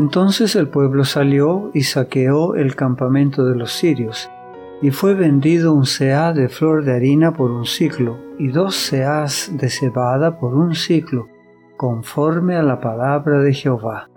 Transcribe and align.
Entonces 0.00 0.56
el 0.56 0.68
pueblo 0.68 1.04
salió 1.04 1.70
y 1.74 1.82
saqueó 1.82 2.54
el 2.54 2.74
campamento 2.74 3.44
de 3.44 3.54
los 3.54 3.74
sirios, 3.74 4.30
y 4.80 4.92
fue 4.92 5.12
vendido 5.12 5.74
un 5.74 5.84
seá 5.84 6.32
de 6.32 6.48
flor 6.48 6.86
de 6.86 6.94
harina 6.94 7.34
por 7.34 7.50
un 7.50 7.66
ciclo, 7.66 8.16
y 8.38 8.48
dos 8.48 8.76
seás 8.76 9.52
de 9.52 9.68
cebada 9.68 10.40
por 10.40 10.54
un 10.54 10.74
ciclo, 10.74 11.28
conforme 11.76 12.56
a 12.56 12.62
la 12.62 12.80
palabra 12.80 13.42
de 13.42 13.52
Jehová. 13.52 14.08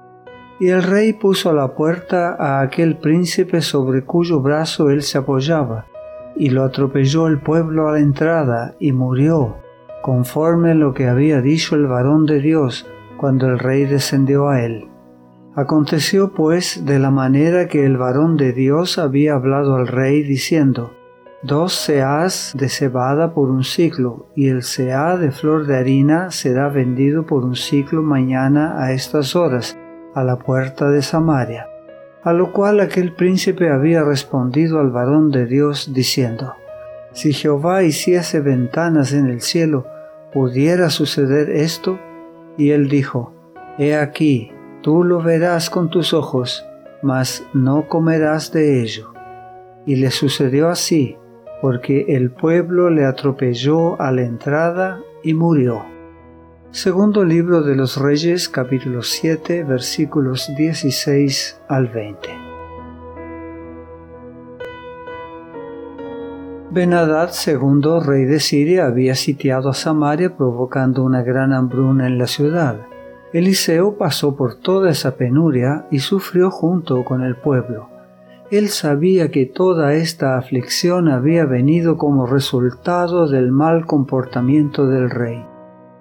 Y 0.57 0.69
el 0.69 0.83
rey 0.83 1.11
puso 1.11 1.49
a 1.49 1.53
la 1.53 1.75
puerta 1.75 2.37
a 2.39 2.61
aquel 2.61 2.95
príncipe 2.95 3.59
sobre 3.59 4.05
cuyo 4.05 4.39
brazo 4.39 4.89
él 4.89 5.01
se 5.01 5.17
apoyaba, 5.17 5.87
y 6.37 6.49
lo 6.51 6.63
atropelló 6.63 7.27
el 7.27 7.39
pueblo 7.39 7.89
a 7.89 7.91
la 7.91 7.99
entrada, 7.99 8.73
y 8.79 8.93
murió, 8.93 9.57
conforme 10.01 10.71
a 10.71 10.75
lo 10.75 10.93
que 10.93 11.09
había 11.09 11.41
dicho 11.41 11.75
el 11.75 11.87
varón 11.87 12.25
de 12.25 12.39
Dios 12.39 12.87
cuando 13.17 13.47
el 13.47 13.59
rey 13.59 13.83
descendió 13.83 14.47
a 14.47 14.63
él. 14.63 14.92
Aconteció 15.55 16.33
pues 16.33 16.83
de 16.83 16.97
la 16.97 17.11
manera 17.11 17.67
que 17.67 17.85
el 17.85 17.97
varón 17.97 18.37
de 18.37 18.53
Dios 18.53 18.97
había 18.97 19.35
hablado 19.35 19.75
al 19.75 19.87
rey 19.87 20.23
diciendo, 20.23 20.93
Dos 21.43 21.73
seás 21.73 22.53
de 22.57 22.69
cebada 22.69 23.35
por 23.35 23.51
un 23.51 23.63
ciclo, 23.63 24.27
y 24.35 24.47
el 24.47 24.63
seá 24.63 25.15
de 25.15 25.31
flor 25.31 25.67
de 25.67 25.77
harina 25.77 26.31
será 26.31 26.69
vendido 26.69 27.27
por 27.27 27.43
un 27.43 27.55
ciclo 27.55 28.01
mañana 28.01 28.81
a 28.83 28.93
estas 28.93 29.35
horas, 29.35 29.77
a 30.15 30.23
la 30.23 30.39
puerta 30.39 30.89
de 30.89 31.03
Samaria. 31.03 31.67
A 32.23 32.33
lo 32.33 32.51
cual 32.51 32.79
aquel 32.79 33.13
príncipe 33.13 33.69
había 33.69 34.03
respondido 34.03 34.79
al 34.79 34.89
varón 34.89 35.29
de 35.29 35.45
Dios 35.45 35.93
diciendo, 35.93 36.55
Si 37.11 37.31
Jehová 37.31 37.83
hiciese 37.83 38.39
ventanas 38.39 39.13
en 39.13 39.27
el 39.27 39.41
cielo, 39.41 39.85
¿pudiera 40.31 40.89
suceder 40.89 41.51
esto? 41.51 41.99
Y 42.57 42.71
él 42.71 42.87
dijo, 42.87 43.33
He 43.77 43.95
aquí, 43.95 44.51
Tú 44.83 45.05
lo 45.05 45.21
verás 45.21 45.69
con 45.69 45.89
tus 45.89 46.13
ojos, 46.13 46.65
mas 47.01 47.45
no 47.53 47.87
comerás 47.87 48.51
de 48.51 48.81
ello. 48.81 49.13
Y 49.85 49.95
le 49.95 50.11
sucedió 50.11 50.67
así, 50.67 51.17
porque 51.61 52.03
el 52.09 52.31
pueblo 52.31 52.89
le 52.89 53.05
atropelló 53.05 53.99
a 54.01 54.11
la 54.11 54.23
entrada 54.23 54.99
y 55.23 55.33
murió. 55.33 55.85
Segundo 56.71 57.23
libro 57.23 57.61
de 57.61 57.77
los 57.77 57.95
Reyes 57.95 58.49
capítulo 58.49 59.03
7 59.03 59.63
versículos 59.63 60.51
16 60.53 61.61
al 61.69 61.87
20. 61.87 62.29
Benadad 66.71 67.31
II, 67.47 68.01
rey 68.05 68.25
de 68.25 68.41
Siria, 68.41 68.87
había 68.87 69.15
sitiado 69.15 69.69
a 69.69 69.73
Samaria 69.73 70.35
provocando 70.35 71.05
una 71.05 71.21
gran 71.21 71.53
hambruna 71.53 72.05
en 72.05 72.17
la 72.17 72.27
ciudad. 72.27 72.87
Eliseo 73.33 73.97
pasó 73.97 74.35
por 74.35 74.59
toda 74.59 74.91
esa 74.91 75.15
penuria 75.15 75.87
y 75.89 75.99
sufrió 75.99 76.51
junto 76.51 77.03
con 77.03 77.23
el 77.23 77.35
pueblo. 77.35 77.89
Él 78.51 78.69
sabía 78.69 79.31
que 79.31 79.47
toda 79.47 79.95
esta 79.95 80.37
aflicción 80.37 81.09
había 81.09 81.45
venido 81.45 81.97
como 81.97 82.27
resultado 82.27 83.27
del 83.27 83.51
mal 83.51 83.87
comportamiento 83.87 84.87
del 84.87 85.09
rey, 85.09 85.43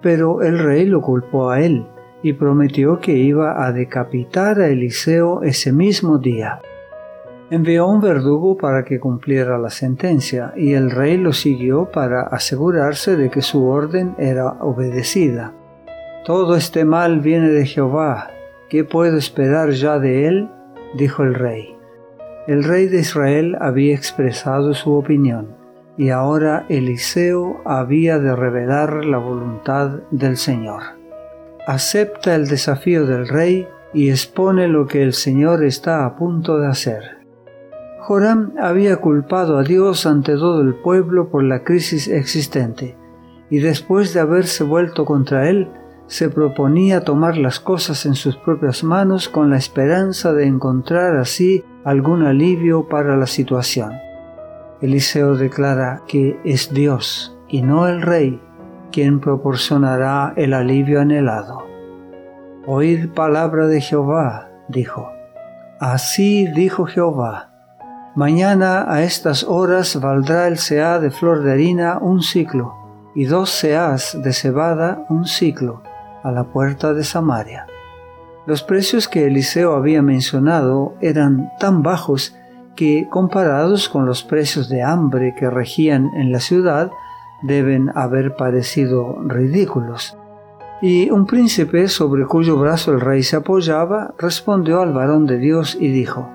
pero 0.03 0.43
el 0.43 0.59
rey 0.59 0.85
lo 0.85 1.01
culpó 1.01 1.49
a 1.49 1.61
él 1.61 1.87
y 2.21 2.33
prometió 2.33 2.99
que 2.99 3.13
iba 3.13 3.65
a 3.65 3.71
decapitar 3.71 4.59
a 4.59 4.67
Eliseo 4.67 5.41
ese 5.41 5.73
mismo 5.73 6.19
día. 6.19 6.61
Envió 7.49 7.87
un 7.87 7.99
verdugo 7.99 8.57
para 8.57 8.85
que 8.85 8.99
cumpliera 8.99 9.57
la 9.57 9.71
sentencia 9.71 10.53
y 10.55 10.73
el 10.73 10.91
rey 10.91 11.17
lo 11.17 11.33
siguió 11.33 11.89
para 11.91 12.21
asegurarse 12.21 13.17
de 13.17 13.31
que 13.31 13.41
su 13.41 13.65
orden 13.65 14.13
era 14.19 14.51
obedecida. 14.61 15.53
Todo 16.25 16.55
este 16.55 16.85
mal 16.85 17.19
viene 17.19 17.49
de 17.49 17.65
Jehová. 17.65 18.31
¿Qué 18.69 18.85
puedo 18.85 19.17
esperar 19.17 19.71
ya 19.71 19.99
de 19.99 20.25
él? 20.25 20.49
dijo 20.95 21.23
el 21.23 21.33
rey. 21.33 21.75
El 22.47 22.63
rey 22.63 22.87
de 22.87 22.99
Israel 22.99 23.57
había 23.59 23.93
expresado 23.93 24.73
su 24.73 24.93
opinión, 24.93 25.49
y 25.97 26.11
ahora 26.11 26.65
Eliseo 26.69 27.61
había 27.65 28.19
de 28.19 28.33
revelar 28.37 29.03
la 29.03 29.17
voluntad 29.17 29.99
del 30.11 30.37
Señor. 30.37 30.83
Acepta 31.67 32.35
el 32.35 32.47
desafío 32.47 33.05
del 33.05 33.27
rey 33.27 33.67
y 33.93 34.09
expone 34.09 34.69
lo 34.69 34.87
que 34.87 35.03
el 35.03 35.11
Señor 35.11 35.61
está 35.65 36.05
a 36.05 36.15
punto 36.15 36.57
de 36.57 36.67
hacer. 36.67 37.03
Joram 37.99 38.53
había 38.61 38.95
culpado 38.95 39.57
a 39.57 39.63
Dios 39.63 40.05
ante 40.05 40.33
todo 40.33 40.61
el 40.61 40.75
pueblo 40.75 41.27
por 41.29 41.43
la 41.43 41.65
crisis 41.65 42.07
existente, 42.07 42.95
y 43.49 43.59
después 43.59 44.13
de 44.13 44.21
haberse 44.21 44.63
vuelto 44.63 45.03
contra 45.03 45.49
él, 45.49 45.69
se 46.07 46.29
proponía 46.29 47.03
tomar 47.03 47.37
las 47.37 47.59
cosas 47.59 48.05
en 48.05 48.15
sus 48.15 48.35
propias 48.37 48.83
manos 48.83 49.29
con 49.29 49.49
la 49.49 49.57
esperanza 49.57 50.33
de 50.33 50.45
encontrar 50.45 51.15
así 51.17 51.63
algún 51.83 52.25
alivio 52.25 52.87
para 52.87 53.17
la 53.17 53.27
situación. 53.27 53.93
Eliseo 54.81 55.35
declara 55.35 56.01
que 56.07 56.39
es 56.43 56.73
Dios 56.73 57.37
y 57.47 57.61
no 57.61 57.87
el 57.87 58.01
rey 58.01 58.41
quien 58.91 59.19
proporcionará 59.19 60.33
el 60.35 60.53
alivio 60.53 61.01
anhelado. 61.01 61.63
Oíd 62.67 63.09
palabra 63.09 63.67
de 63.67 63.81
Jehová, 63.81 64.49
dijo. 64.67 65.11
Así 65.79 66.47
dijo 66.47 66.85
Jehová. 66.85 67.49
Mañana 68.15 68.85
a 68.87 69.01
estas 69.01 69.43
horas 69.43 69.99
valdrá 69.99 70.47
el 70.47 70.57
seá 70.57 70.99
de 70.99 71.09
flor 71.09 71.41
de 71.41 71.51
harina 71.51 71.97
un 71.99 72.21
ciclo, 72.21 72.75
y 73.15 73.25
dos 73.25 73.49
seás 73.49 74.17
de 74.21 74.31
cebada 74.33 75.05
un 75.09 75.25
ciclo, 75.25 75.81
a 76.23 76.31
la 76.31 76.45
puerta 76.45 76.93
de 76.93 77.03
Samaria. 77.03 77.67
Los 78.45 78.63
precios 78.63 79.07
que 79.07 79.27
Eliseo 79.27 79.75
había 79.75 80.01
mencionado 80.01 80.95
eran 80.99 81.49
tan 81.59 81.83
bajos 81.83 82.35
que, 82.75 83.07
comparados 83.09 83.87
con 83.87 84.05
los 84.05 84.23
precios 84.23 84.67
de 84.69 84.81
hambre 84.81 85.35
que 85.37 85.49
regían 85.49 86.09
en 86.15 86.31
la 86.31 86.39
ciudad, 86.39 86.91
deben 87.41 87.91
haber 87.95 88.35
parecido 88.35 89.17
ridículos. 89.27 90.17
Y 90.81 91.09
un 91.11 91.25
príncipe 91.25 91.87
sobre 91.87 92.25
cuyo 92.25 92.57
brazo 92.57 92.91
el 92.91 92.99
rey 92.99 93.23
se 93.23 93.37
apoyaba 93.37 94.13
respondió 94.17 94.81
al 94.81 94.91
varón 94.91 95.25
de 95.25 95.37
Dios 95.37 95.77
y 95.79 95.89
dijo, 95.89 96.29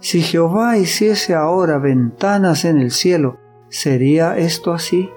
Si 0.00 0.22
Jehová 0.22 0.78
hiciese 0.78 1.34
ahora 1.34 1.78
ventanas 1.78 2.64
en 2.64 2.78
el 2.78 2.90
cielo, 2.90 3.38
¿sería 3.68 4.38
esto 4.38 4.72
así? 4.72 5.10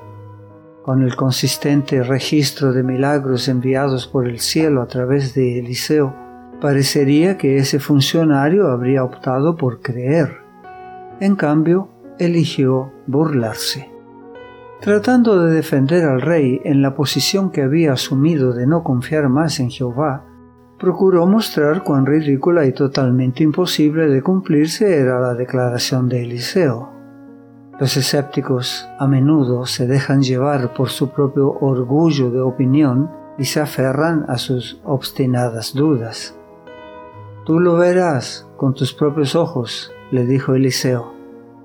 Con 0.86 1.02
el 1.02 1.16
consistente 1.16 2.04
registro 2.04 2.72
de 2.72 2.84
milagros 2.84 3.48
enviados 3.48 4.06
por 4.06 4.28
el 4.28 4.40
cielo 4.40 4.84
a 4.84 4.86
través 4.86 5.34
de 5.34 5.58
Eliseo, 5.58 6.16
parecería 6.62 7.40
que 7.40 7.58
ese 7.58 7.80
funcionario 7.80 8.68
habría 8.68 9.04
optado 9.04 9.56
por 9.56 9.82
creer. 9.82 10.42
En 11.20 11.36
cambio, 11.36 11.90
eligió 12.20 12.94
burlarse. 13.08 13.90
Tratando 14.80 15.44
de 15.44 15.56
defender 15.56 16.06
al 16.06 16.22
rey 16.22 16.62
en 16.64 16.84
la 16.84 16.94
posición 16.94 17.50
que 17.50 17.64
había 17.64 17.94
asumido 17.94 18.54
de 18.54 18.68
no 18.68 18.84
confiar 18.84 19.28
más 19.28 19.60
en 19.60 19.72
Jehová, 19.72 20.24
procuró 20.78 21.26
mostrar 21.26 21.82
cuán 21.82 22.06
ridícula 22.06 22.64
y 22.68 22.74
totalmente 22.74 23.44
imposible 23.44 24.08
de 24.08 24.22
cumplirse 24.22 25.00
era 25.00 25.20
la 25.20 25.34
declaración 25.34 26.10
de 26.10 26.26
Eliseo. 26.26 26.95
Los 27.78 27.98
escépticos 27.98 28.88
a 29.00 29.06
menudo 29.06 29.66
se 29.66 29.86
dejan 29.86 30.22
llevar 30.22 30.74
por 30.74 30.88
su 30.88 31.10
propio 31.10 31.52
orgullo 31.60 32.32
de 32.32 32.40
opinión 32.40 33.12
y 33.38 33.44
se 33.44 33.60
aferran 33.60 34.24
a 34.30 34.38
sus 34.38 34.80
obstinadas 34.86 35.74
dudas. 35.74 36.40
Tú 37.44 37.60
lo 37.60 37.76
verás 37.76 38.50
con 38.56 38.74
tus 38.74 38.94
propios 38.94 39.36
ojos, 39.36 39.92
le 40.12 40.26
dijo 40.26 40.56
Eliseo, 40.56 41.12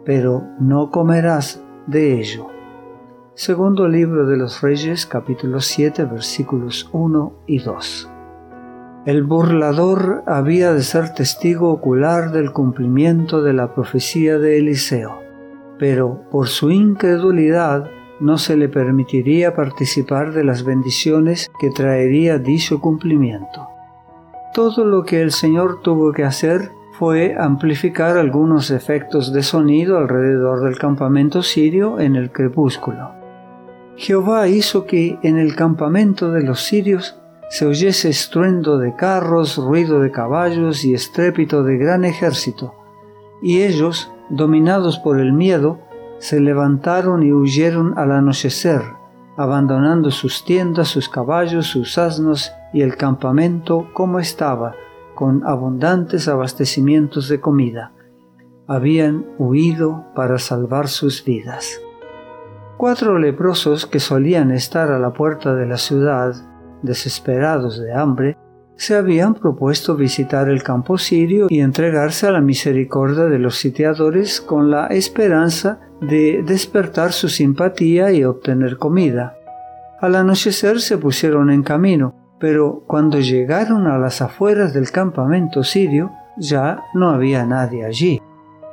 pero 0.04 0.42
no 0.58 0.90
comerás 0.90 1.62
de 1.86 2.18
ello. 2.18 2.48
Segundo 3.34 3.86
libro 3.86 4.26
de 4.26 4.36
los 4.36 4.62
Reyes 4.62 5.06
capítulo 5.06 5.60
7 5.60 6.06
versículos 6.06 6.90
1 6.92 7.32
y 7.46 7.60
2. 7.60 8.10
El 9.06 9.22
burlador 9.22 10.24
había 10.26 10.74
de 10.74 10.82
ser 10.82 11.14
testigo 11.14 11.70
ocular 11.70 12.32
del 12.32 12.50
cumplimiento 12.50 13.42
de 13.42 13.52
la 13.52 13.72
profecía 13.76 14.40
de 14.40 14.58
Eliseo 14.58 15.29
pero 15.80 16.20
por 16.30 16.48
su 16.48 16.70
incredulidad 16.70 17.90
no 18.20 18.36
se 18.36 18.54
le 18.54 18.68
permitiría 18.68 19.54
participar 19.54 20.34
de 20.34 20.44
las 20.44 20.62
bendiciones 20.62 21.50
que 21.58 21.70
traería 21.70 22.38
dicho 22.38 22.80
cumplimiento. 22.80 23.66
Todo 24.52 24.84
lo 24.84 25.04
que 25.04 25.22
el 25.22 25.32
Señor 25.32 25.80
tuvo 25.80 26.12
que 26.12 26.24
hacer 26.24 26.70
fue 26.98 27.34
amplificar 27.34 28.18
algunos 28.18 28.70
efectos 28.70 29.32
de 29.32 29.42
sonido 29.42 29.96
alrededor 29.96 30.62
del 30.64 30.76
campamento 30.76 31.42
sirio 31.42 31.98
en 31.98 32.14
el 32.14 32.30
crepúsculo. 32.30 33.12
Jehová 33.96 34.48
hizo 34.48 34.84
que 34.84 35.18
en 35.22 35.38
el 35.38 35.56
campamento 35.56 36.30
de 36.30 36.42
los 36.42 36.60
sirios 36.60 37.18
se 37.48 37.64
oyese 37.64 38.10
estruendo 38.10 38.76
de 38.76 38.94
carros, 38.94 39.56
ruido 39.56 40.00
de 40.00 40.10
caballos 40.10 40.84
y 40.84 40.92
estrépito 40.92 41.64
de 41.64 41.78
gran 41.78 42.04
ejército, 42.04 42.74
y 43.42 43.62
ellos, 43.62 44.12
dominados 44.28 44.98
por 44.98 45.18
el 45.18 45.32
miedo, 45.32 45.78
se 46.18 46.40
levantaron 46.40 47.22
y 47.22 47.32
huyeron 47.32 47.98
al 47.98 48.12
anochecer, 48.12 48.82
abandonando 49.36 50.10
sus 50.10 50.44
tiendas, 50.44 50.88
sus 50.88 51.08
caballos, 51.08 51.66
sus 51.66 51.96
asnos 51.96 52.52
y 52.72 52.82
el 52.82 52.96
campamento 52.96 53.88
como 53.94 54.18
estaba, 54.18 54.74
con 55.14 55.46
abundantes 55.46 56.28
abastecimientos 56.28 57.28
de 57.28 57.40
comida. 57.40 57.92
Habían 58.66 59.26
huido 59.38 60.04
para 60.14 60.38
salvar 60.38 60.88
sus 60.88 61.24
vidas. 61.24 61.80
Cuatro 62.76 63.18
leprosos 63.18 63.86
que 63.86 64.00
solían 64.00 64.50
estar 64.50 64.90
a 64.90 64.98
la 64.98 65.12
puerta 65.12 65.54
de 65.54 65.66
la 65.66 65.76
ciudad, 65.76 66.34
desesperados 66.82 67.80
de 67.80 67.92
hambre, 67.92 68.38
se 68.80 68.96
habían 68.96 69.34
propuesto 69.34 69.94
visitar 69.94 70.48
el 70.48 70.62
campo 70.62 70.96
sirio 70.96 71.48
y 71.50 71.60
entregarse 71.60 72.26
a 72.26 72.30
la 72.30 72.40
misericordia 72.40 73.24
de 73.24 73.38
los 73.38 73.56
sitiadores 73.56 74.40
con 74.40 74.70
la 74.70 74.86
esperanza 74.86 75.80
de 76.00 76.42
despertar 76.42 77.12
su 77.12 77.28
simpatía 77.28 78.10
y 78.10 78.24
obtener 78.24 78.78
comida. 78.78 79.36
Al 80.00 80.14
anochecer 80.14 80.80
se 80.80 80.96
pusieron 80.96 81.50
en 81.50 81.62
camino, 81.62 82.14
pero 82.38 82.82
cuando 82.86 83.20
llegaron 83.20 83.86
a 83.86 83.98
las 83.98 84.22
afueras 84.22 84.72
del 84.72 84.90
campamento 84.90 85.62
sirio 85.62 86.10
ya 86.38 86.82
no 86.94 87.10
había 87.10 87.44
nadie 87.44 87.84
allí. 87.84 88.22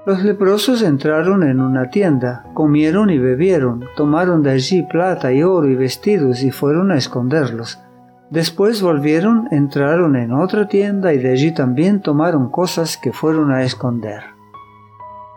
Los 0.06 0.24
leprosos 0.24 0.84
entraron 0.84 1.44
en 1.44 1.60
una 1.60 1.90
tienda, 1.90 2.46
comieron 2.54 3.10
y 3.10 3.18
bebieron, 3.18 3.84
tomaron 3.98 4.42
de 4.42 4.52
allí 4.52 4.84
plata 4.84 5.34
y 5.34 5.44
oro 5.44 5.68
y 5.68 5.76
vestidos 5.76 6.44
y 6.44 6.52
fueron 6.52 6.92
a 6.92 6.98
esconderlos. 6.98 7.82
Después 8.30 8.82
volvieron, 8.82 9.48
entraron 9.52 10.18
en 10.18 10.34
otra 10.34 10.68
tienda 10.68 11.14
y 11.14 11.18
de 11.18 11.32
allí 11.32 11.54
también 11.54 12.02
tomaron 12.02 12.50
cosas 12.50 12.98
que 12.98 13.14
fueron 13.14 13.52
a 13.52 13.64
esconder. 13.64 14.22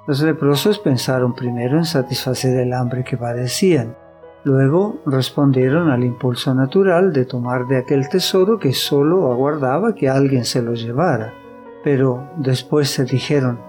Los 0.09 0.23
leprosos 0.23 0.81
pensaron 0.81 1.35
primero 1.35 1.79
en 1.79 1.85
satisfacer 1.85 2.59
el 2.59 2.73
hambre 2.73 3.05
que 3.05 3.17
padecían, 3.17 3.97
luego 4.43 4.99
respondieron 5.07 5.89
al 5.91 6.03
impulso 6.03 6.53
natural 6.53 7.13
de 7.13 7.27
tomar 7.27 7.69
de 7.69 7.77
aquel 7.77 8.09
tesoro 8.09 8.59
que 8.59 8.73
sólo 8.73 9.31
aguardaba 9.31 9.95
que 9.95 10.09
alguien 10.09 10.45
se 10.45 10.61
lo 10.61 10.75
llevara, 10.75 11.33
pero 11.85 12.29
después 12.39 12.91
se 12.91 13.05
dijeron, 13.05 13.61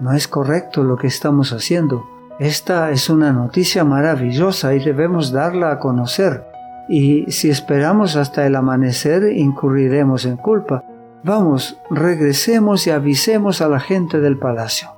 no 0.00 0.12
es 0.12 0.28
correcto 0.28 0.84
lo 0.84 0.96
que 0.98 1.06
estamos 1.06 1.54
haciendo. 1.54 2.04
Esta 2.38 2.90
es 2.90 3.08
una 3.08 3.32
noticia 3.32 3.84
maravillosa 3.84 4.74
y 4.74 4.84
debemos 4.84 5.32
darla 5.32 5.70
a 5.70 5.78
conocer. 5.78 6.44
Y 6.88 7.30
si 7.32 7.50
esperamos 7.50 8.16
hasta 8.16 8.46
el 8.46 8.56
amanecer, 8.56 9.32
incurriremos 9.36 10.24
en 10.24 10.36
culpa. 10.36 10.84
Vamos, 11.24 11.80
regresemos 11.90 12.86
y 12.86 12.90
avisemos 12.90 13.60
a 13.60 13.68
la 13.68 13.80
gente 13.80 14.20
del 14.20 14.38
palacio. 14.38 14.90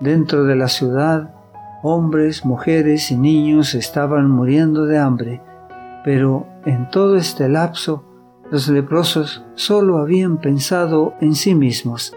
Dentro 0.00 0.44
de 0.44 0.56
la 0.56 0.68
ciudad, 0.68 1.34
hombres, 1.82 2.44
mujeres 2.44 3.10
y 3.10 3.16
niños 3.16 3.74
estaban 3.74 4.30
muriendo 4.30 4.86
de 4.86 4.98
hambre, 4.98 5.40
pero 6.04 6.46
en 6.64 6.90
todo 6.90 7.16
este 7.16 7.48
lapso, 7.48 8.04
los 8.50 8.68
leprosos 8.68 9.44
solo 9.54 9.98
habían 9.98 10.38
pensado 10.38 11.14
en 11.20 11.34
sí 11.34 11.54
mismos 11.54 12.12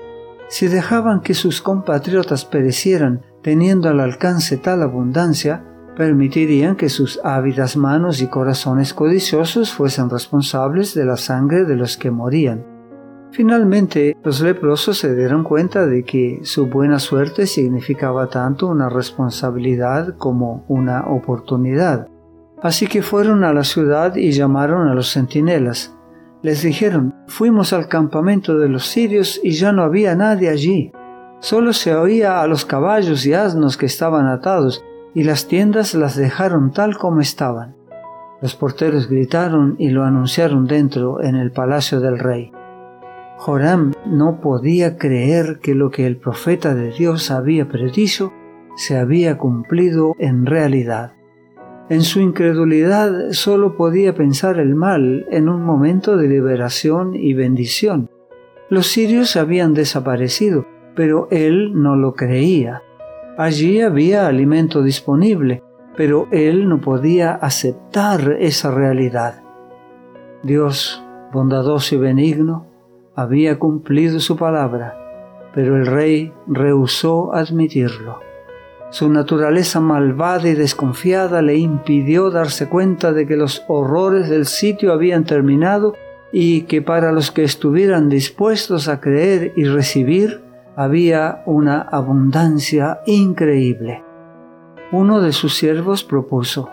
si 0.50 0.68
dejaban 0.68 1.22
que 1.22 1.36
sus 1.36 1.62
compatriotas 1.62 2.44
perecieran 2.44 3.22
teniendo 3.42 3.88
al 3.88 4.00
alcance 4.00 4.58
tal 4.58 4.82
abundancia, 4.82 5.64
permitirían 6.00 6.78
que 6.78 6.88
sus 6.88 7.20
ávidas 7.26 7.76
manos 7.76 8.22
y 8.22 8.28
corazones 8.28 8.94
codiciosos 8.94 9.74
fuesen 9.74 10.10
responsables 10.10 10.94
de 10.94 11.04
la 11.04 11.18
sangre 11.18 11.66
de 11.66 11.76
los 11.76 11.98
que 11.98 12.10
morían. 12.10 12.64
Finalmente, 13.32 14.16
los 14.24 14.40
leprosos 14.40 14.98
se 14.98 15.14
dieron 15.14 15.44
cuenta 15.44 15.86
de 15.86 16.06
que 16.06 16.40
su 16.44 16.68
buena 16.68 17.00
suerte 17.00 17.46
significaba 17.46 18.30
tanto 18.30 18.68
una 18.68 18.88
responsabilidad 18.88 20.16
como 20.16 20.64
una 20.70 21.06
oportunidad. 21.06 22.08
Así 22.62 22.88
que 22.88 23.02
fueron 23.02 23.44
a 23.44 23.52
la 23.52 23.66
ciudad 23.66 24.16
y 24.16 24.32
llamaron 24.32 24.88
a 24.88 24.96
los 24.96 25.12
centinelas. 25.12 25.98
Les 26.42 26.62
dijeron, 26.62 27.14
fuimos 27.28 27.74
al 27.74 27.90
campamento 27.90 28.58
de 28.58 28.70
los 28.70 28.86
sirios 28.86 29.42
y 29.44 29.52
ya 29.52 29.74
no 29.74 29.84
había 29.84 30.16
nadie 30.16 30.48
allí. 30.48 30.94
Solo 31.42 31.74
se 31.74 31.94
oía 31.94 32.42
a 32.42 32.48
los 32.48 32.64
caballos 32.64 33.26
y 33.26 33.34
asnos 33.34 33.76
que 33.76 33.86
estaban 33.86 34.28
atados, 34.28 34.82
y 35.14 35.24
las 35.24 35.48
tiendas 35.48 35.94
las 35.96 36.16
dejaron 36.16 36.72
tal 36.72 36.98
como 36.98 37.22
estaban. 37.22 37.76
Los 38.42 38.56
porteros 38.56 39.10
gritaron 39.10 39.76
y 39.78 39.90
lo 39.90 40.04
anunciaron 40.04 40.66
dentro 40.66 41.22
en 41.22 41.36
el 41.36 41.52
palacio 41.52 42.00
del 42.00 42.20
rey. 42.20 42.52
Joram 43.38 43.94
no 44.06 44.42
podía 44.42 44.98
creer 44.98 45.60
que 45.62 45.76
lo 45.76 45.92
que 45.92 46.06
el 46.06 46.18
profeta 46.18 46.76
de 46.76 46.92
Dios 46.92 47.32
había 47.32 47.68
predicho 47.68 48.34
se 48.76 48.98
había 48.98 49.38
cumplido 49.38 50.14
en 50.20 50.46
realidad. 50.46 51.14
En 51.90 52.04
su 52.04 52.20
incredulidad 52.20 53.32
solo 53.32 53.76
podía 53.76 54.14
pensar 54.14 54.60
el 54.60 54.76
mal 54.76 55.26
en 55.32 55.50
un 55.50 55.64
momento 55.64 56.18
de 56.18 56.28
liberación 56.28 57.16
y 57.16 57.34
bendición. 57.34 58.10
Los 58.70 58.88
sirios 58.88 59.36
habían 59.36 59.74
desaparecido, 59.74 60.68
pero 60.96 61.28
él 61.32 61.72
no 61.74 61.96
lo 61.96 62.14
creía. 62.14 62.84
Allí 63.40 63.80
había 63.80 64.28
alimento 64.28 64.84
disponible, 64.84 65.64
pero 65.96 66.28
él 66.30 66.68
no 66.68 66.82
podía 66.82 67.32
aceptar 67.32 68.36
esa 68.38 68.70
realidad. 68.70 69.42
Dios, 70.44 71.02
bondadoso 71.32 71.96
y 71.96 72.00
benigno, 72.00 72.68
había 73.16 73.58
cumplido 73.58 74.20
su 74.20 74.36
palabra, 74.36 74.98
pero 75.54 75.78
el 75.78 75.86
rey 75.86 76.34
rehusó 76.48 77.34
admitirlo. 77.34 78.20
Su 78.90 79.10
naturaleza 79.10 79.80
malvada 79.80 80.50
y 80.50 80.56
desconfiada 80.56 81.42
le 81.42 81.56
impidió 81.56 82.32
darse 82.32 82.68
cuenta 82.68 83.14
de 83.14 83.26
que 83.26 83.38
los 83.38 83.64
horrores 83.70 84.28
del 84.28 84.48
sitio 84.48 84.92
habían 84.92 85.24
terminado 85.24 85.96
y 86.34 86.64
que 86.64 86.82
para 86.82 87.14
los 87.14 87.32
que 87.32 87.46
estuvieran 87.46 88.10
dispuestos 88.10 88.90
a 88.90 89.00
creer 89.00 89.54
y 89.56 89.64
recibir 89.64 90.49
había 90.80 91.44
una 91.46 91.82
abundancia 91.82 93.02
increíble. 93.06 94.02
Uno 94.94 95.20
de 95.20 95.34
sus 95.34 95.56
siervos 95.56 96.06
propuso 96.06 96.70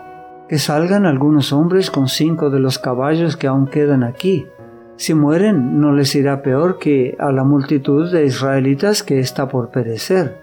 que 0.47 0.59
salgan 0.59 1.05
algunos 1.05 1.51
hombres 1.51 1.91
con 1.91 2.07
cinco 2.07 2.49
de 2.49 2.61
los 2.61 2.79
caballos 2.79 3.35
que 3.35 3.47
aún 3.47 3.67
quedan 3.67 4.05
aquí. 4.05 4.47
Si 4.95 5.13
mueren 5.13 5.81
no 5.81 5.91
les 5.91 6.15
irá 6.15 6.41
peor 6.41 6.79
que 6.79 7.17
a 7.19 7.33
la 7.33 7.43
multitud 7.43 8.09
de 8.09 8.25
israelitas 8.25 9.03
que 9.03 9.19
está 9.19 9.49
por 9.49 9.71
perecer. 9.71 10.39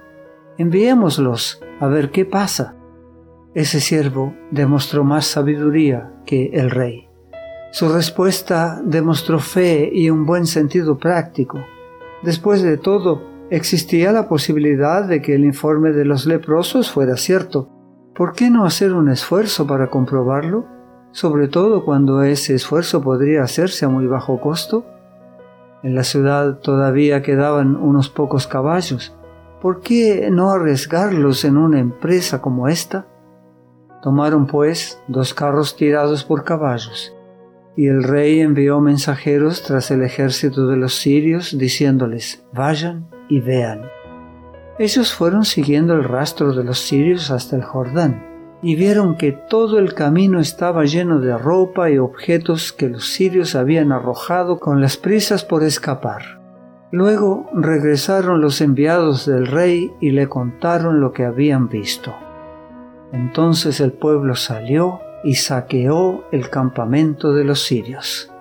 Enviémoslos 0.59 1.63
a 1.81 1.87
ver 1.87 2.11
qué 2.11 2.27
pasa. 2.27 2.77
Ese 3.55 3.81
siervo 3.81 4.35
demostró 4.51 5.05
más 5.05 5.25
sabiduría 5.25 6.13
que 6.27 6.51
el 6.53 6.71
rey. 6.71 7.09
Su 7.73 7.89
respuesta 7.89 8.83
demostró 8.85 9.39
fe 9.39 9.89
y 9.91 10.11
un 10.11 10.27
buen 10.27 10.45
sentido 10.45 10.99
práctico. 10.99 11.65
Después 12.23 12.61
de 12.61 12.77
todo, 12.77 13.34
existía 13.57 14.13
la 14.13 14.29
posibilidad 14.29 15.05
de 15.05 15.23
que 15.23 15.35
el 15.35 15.45
informe 15.45 15.93
de 15.93 16.05
los 16.05 16.27
leprosos 16.27 16.91
fuera 16.91 17.17
cierto. 17.17 17.69
¿Por 18.15 18.33
qué 18.33 18.51
no 18.51 18.65
hacer 18.65 18.93
un 18.93 19.09
esfuerzo 19.09 19.67
para 19.67 19.91
comprobarlo? 19.91 20.67
Sobre 21.13 21.49
todo 21.49 21.85
cuando 21.85 22.23
ese 22.23 22.55
esfuerzo 22.55 23.03
podría 23.03 23.43
hacerse 23.43 23.85
a 23.85 23.89
muy 23.89 24.07
bajo 24.07 24.41
costo. 24.41 24.87
En 25.83 25.95
la 25.95 26.05
ciudad 26.05 26.59
todavía 26.59 27.23
quedaban 27.23 27.77
unos 27.77 28.09
pocos 28.09 28.47
caballos 28.47 29.15
¿por 29.65 29.81
qué 29.81 30.29
no 30.31 30.51
arriesgarlos 30.51 31.43
en 31.47 31.57
una 31.57 31.81
empresa 31.81 32.43
como 32.43 32.69
esta? 32.69 33.07
Tomaron 34.03 34.47
pues 34.47 35.01
dos 35.09 35.33
carros 35.33 35.75
tirados 35.75 36.23
por 36.23 36.45
caballos, 36.45 37.15
y 37.75 37.87
el 37.87 38.03
rey 38.03 38.41
envió 38.41 38.83
mensajeros 38.83 39.63
tras 39.63 39.91
el 39.91 40.03
ejército 40.03 40.67
de 40.67 40.77
los 40.77 40.97
sirios, 40.97 41.57
diciéndoles, 41.57 42.45
vayan 42.53 43.09
y 43.29 43.41
vean. 43.41 43.83
Ellos 44.79 45.15
fueron 45.15 45.45
siguiendo 45.45 45.95
el 45.95 46.05
rastro 46.05 46.53
de 46.53 46.65
los 46.65 46.81
sirios 46.81 47.31
hasta 47.31 47.57
el 47.57 47.63
Jordán, 47.63 48.35
y 48.63 48.77
vieron 48.77 49.17
que 49.17 49.33
todo 49.33 49.79
el 49.79 49.95
camino 49.95 50.41
estaba 50.41 50.85
lleno 50.85 51.21
de 51.21 51.37
ropa 51.37 51.91
y 51.91 51.99
objetos 51.99 52.73
que 52.73 52.89
los 52.89 53.09
sirios 53.09 53.55
habían 53.55 53.93
arrojado 53.93 54.59
con 54.59 54.81
las 54.81 54.97
prisas 54.97 55.45
por 55.45 55.63
escapar. 55.63 56.41
Luego 56.91 57.51
regresaron 57.53 58.41
los 58.41 58.61
enviados 58.61 59.27
del 59.27 59.49
rey 59.49 59.93
y 60.01 60.13
le 60.13 60.29
contaron 60.29 61.01
lo 61.01 61.13
que 61.13 61.25
habían 61.25 61.69
visto. 61.69 62.15
Entonces 63.13 63.81
el 63.81 63.93
pueblo 63.93 64.35
salió 64.35 65.01
y 65.25 65.35
saqueó 65.35 66.25
el 66.33 66.51
campamento 66.51 67.33
de 67.33 67.45
los 67.45 67.65
sirios. 67.65 68.33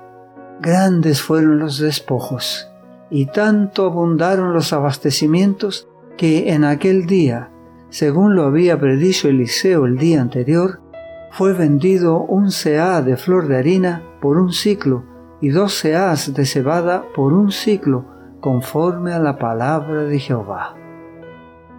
Grandes 0.61 1.21
fueron 1.21 1.59
los 1.59 1.79
despojos, 1.79 2.71
y 3.13 3.27
tanto 3.27 3.85
abundaron 3.85 4.53
los 4.53 4.73
abastecimientos 4.73 5.87
que 6.17 6.51
en 6.51 6.63
aquel 6.63 7.05
día, 7.05 7.51
según 7.89 8.35
lo 8.35 8.43
había 8.43 8.79
predicho 8.79 9.27
Eliseo 9.27 9.85
el 9.85 9.99
día 9.99 10.19
anterior, 10.19 10.81
fue 11.29 11.53
vendido 11.53 12.21
un 12.21 12.49
seá 12.49 13.03
de 13.03 13.15
flor 13.15 13.47
de 13.47 13.57
harina 13.57 14.01
por 14.19 14.39
un 14.39 14.51
ciclo 14.51 15.03
y 15.41 15.49
dos 15.49 15.75
seás 15.75 16.33
de 16.33 16.43
cebada 16.43 17.03
por 17.15 17.33
un 17.33 17.51
ciclo 17.51 18.05
conforme 18.39 19.13
a 19.13 19.19
la 19.19 19.37
palabra 19.37 20.05
de 20.05 20.17
Jehová, 20.17 20.75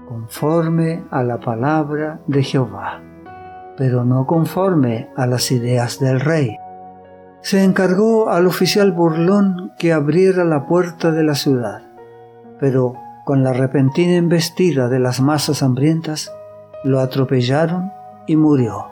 conforme 0.09 1.03
a 1.11 1.25
la 1.25 1.41
palabra 1.41 2.21
de 2.29 2.45
Jehová, 2.45 3.03
pero 3.77 4.05
no 4.05 4.25
conforme 4.25 5.11
a 5.17 5.27
las 5.27 5.51
ideas 5.51 5.99
del 5.99 6.21
rey. 6.21 6.57
Se 7.45 7.63
encargó 7.63 8.31
al 8.31 8.47
oficial 8.47 8.93
burlón 8.93 9.73
que 9.79 9.93
abriera 9.93 10.45
la 10.45 10.67
puerta 10.67 11.13
de 11.13 11.25
la 11.25 11.35
ciudad, 11.35 11.83
pero 12.59 12.95
con 13.27 13.45
la 13.45 13.53
repentina 13.53 14.15
embestida 14.15 14.89
de 14.89 14.99
las 14.99 15.21
masas 15.21 15.63
hambrientas, 15.63 16.33
lo 16.85 17.01
atropellaron 17.01 17.93
y 18.27 18.37
murió. 18.37 18.87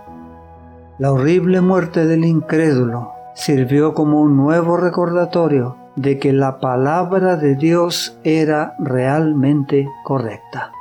La 0.98 1.12
horrible 1.12 1.62
muerte 1.62 2.04
del 2.04 2.26
incrédulo 2.26 3.12
sirvió 3.34 3.94
como 3.94 4.20
un 4.20 4.36
nuevo 4.36 4.76
recordatorio 4.76 5.78
de 5.96 6.18
que 6.18 6.34
la 6.34 6.60
palabra 6.60 7.36
de 7.36 7.56
Dios 7.56 8.18
era 8.22 8.74
realmente 8.78 9.88
correcta. 10.04 10.72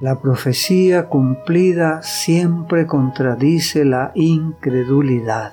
La 0.00 0.20
profecía 0.20 1.10
cumplida 1.10 2.00
siempre 2.00 2.86
contradice 2.86 3.84
la 3.84 4.10
incredulidad. 4.14 5.52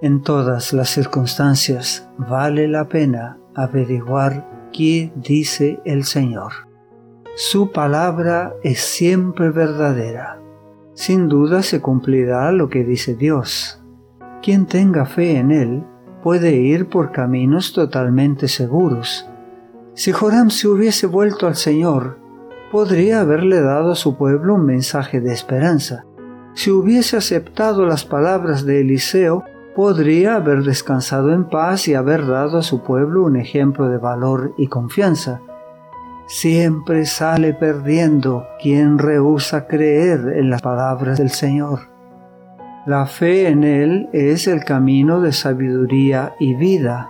En 0.00 0.22
todas 0.22 0.72
las 0.72 0.90
circunstancias 0.90 2.08
vale 2.18 2.68
la 2.68 2.88
pena 2.88 3.36
averiguar 3.56 4.68
qué 4.72 5.10
dice 5.16 5.80
el 5.84 6.04
Señor. 6.04 6.52
Su 7.34 7.72
palabra 7.72 8.54
es 8.62 8.78
siempre 8.78 9.50
verdadera. 9.50 10.40
Sin 10.94 11.28
duda 11.28 11.64
se 11.64 11.80
cumplirá 11.80 12.52
lo 12.52 12.68
que 12.68 12.84
dice 12.84 13.16
Dios. 13.16 13.82
Quien 14.40 14.66
tenga 14.66 15.04
fe 15.04 15.36
en 15.36 15.50
Él 15.50 15.82
puede 16.22 16.52
ir 16.52 16.88
por 16.88 17.10
caminos 17.10 17.72
totalmente 17.72 18.46
seguros. 18.46 19.28
Si 19.94 20.12
Joram 20.12 20.50
se 20.50 20.68
hubiese 20.68 21.08
vuelto 21.08 21.48
al 21.48 21.56
Señor, 21.56 22.20
podría 22.70 23.22
haberle 23.22 23.60
dado 23.60 23.90
a 23.90 23.96
su 23.96 24.16
pueblo 24.16 24.54
un 24.54 24.64
mensaje 24.64 25.20
de 25.20 25.32
esperanza. 25.32 26.04
Si 26.54 26.70
hubiese 26.70 27.16
aceptado 27.16 27.84
las 27.84 28.04
palabras 28.04 28.64
de 28.64 28.80
Eliseo, 28.80 29.44
podría 29.78 30.34
haber 30.34 30.64
descansado 30.64 31.32
en 31.32 31.44
paz 31.44 31.86
y 31.86 31.94
haber 31.94 32.26
dado 32.26 32.58
a 32.58 32.62
su 32.62 32.82
pueblo 32.82 33.22
un 33.22 33.36
ejemplo 33.36 33.88
de 33.88 33.96
valor 33.96 34.52
y 34.58 34.66
confianza. 34.66 35.40
Siempre 36.26 37.06
sale 37.06 37.54
perdiendo 37.54 38.44
quien 38.60 38.98
rehúsa 38.98 39.68
creer 39.68 40.32
en 40.34 40.50
las 40.50 40.62
palabras 40.62 41.16
del 41.18 41.30
Señor. 41.30 41.82
La 42.86 43.06
fe 43.06 43.46
en 43.46 43.62
Él 43.62 44.08
es 44.12 44.48
el 44.48 44.64
camino 44.64 45.20
de 45.20 45.30
sabiduría 45.30 46.34
y 46.40 46.56
vida. 46.56 47.08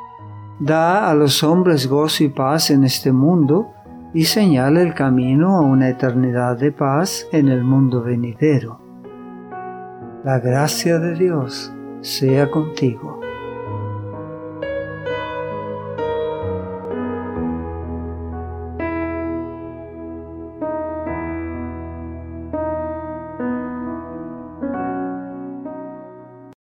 Da 0.60 1.08
a 1.08 1.14
los 1.14 1.42
hombres 1.42 1.88
gozo 1.88 2.24
y 2.24 2.28
paz 2.28 2.70
en 2.70 2.84
este 2.84 3.12
mundo 3.12 3.72
y 4.12 4.24
señala 4.24 4.82
el 4.82 4.92
camino 4.92 5.56
a 5.56 5.62
una 5.62 5.88
eternidad 5.88 6.58
de 6.58 6.70
paz 6.70 7.26
en 7.32 7.48
el 7.48 7.64
mundo 7.64 8.02
venidero. 8.02 8.78
La 10.22 10.38
gracia 10.38 10.98
de 10.98 11.14
Dios 11.14 11.72
sea 12.02 12.50
contigo. 12.50 13.17